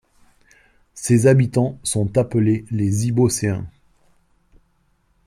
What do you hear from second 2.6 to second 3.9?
les Iboscéens.